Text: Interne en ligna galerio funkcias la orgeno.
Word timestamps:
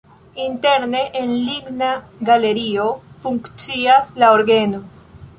Interne 0.43 1.01
en 1.19 1.33
ligna 1.49 1.89
galerio 2.29 2.85
funkcias 3.25 4.09
la 4.23 4.31
orgeno. 4.39 4.81